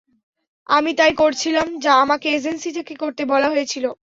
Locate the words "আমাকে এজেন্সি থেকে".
2.03-2.93